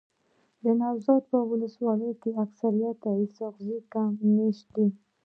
[0.63, 4.87] دنوزاد په ولسوالۍ کي اکثريت اسحق زی قوم میشت دی.